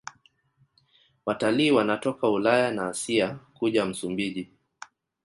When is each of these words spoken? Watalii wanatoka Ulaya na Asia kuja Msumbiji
Watalii 1.25 1.71
wanatoka 1.71 2.29
Ulaya 2.29 2.71
na 2.71 2.87
Asia 2.87 3.39
kuja 3.53 3.85
Msumbiji 3.85 4.49